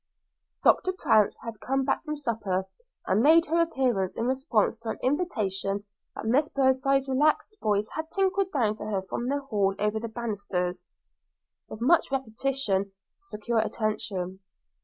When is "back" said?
1.85-2.03